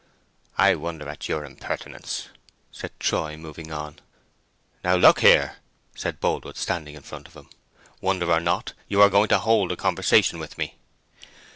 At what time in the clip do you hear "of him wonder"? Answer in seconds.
7.27-8.31